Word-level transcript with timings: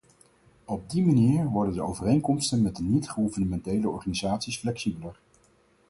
Op 0.65 0.89
die 0.89 1.05
manier 1.05 1.45
worden 1.45 1.73
de 1.73 1.81
overeenkomsten 1.81 2.61
met 2.61 2.75
de 2.75 2.83
niet-gouvernementele 2.83 3.89
organisaties 3.89 4.57
flexibeler. 4.57 5.19